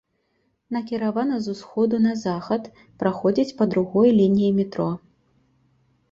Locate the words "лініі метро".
4.19-4.89